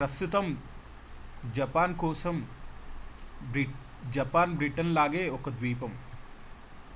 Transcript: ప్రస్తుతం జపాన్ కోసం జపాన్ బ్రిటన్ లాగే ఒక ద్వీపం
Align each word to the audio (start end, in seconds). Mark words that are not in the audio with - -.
ప్రస్తుతం 0.01 0.45
జపాన్ 1.55 1.91
కోసం 1.95 2.35
జపాన్ 4.09 4.53
బ్రిటన్ 4.55 4.93
లాగే 4.95 5.23
ఒక 5.29 5.49
ద్వీపం 5.51 5.91